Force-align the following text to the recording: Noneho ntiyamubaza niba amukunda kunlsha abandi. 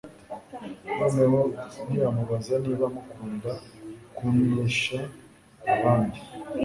Noneho 0.99 1.39
ntiyamubaza 1.85 2.53
niba 2.65 2.83
amukunda 2.89 3.51
kunlsha 4.15 4.99
abandi. 5.73 6.19